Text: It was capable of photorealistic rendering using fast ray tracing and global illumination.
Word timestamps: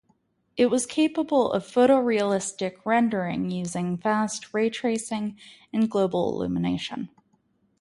It 0.57 0.71
was 0.71 0.87
capable 0.87 1.51
of 1.51 1.61
photorealistic 1.63 2.77
rendering 2.85 3.51
using 3.51 3.97
fast 3.99 4.51
ray 4.51 4.71
tracing 4.71 5.37
and 5.71 5.87
global 5.91 6.33
illumination. 6.35 7.09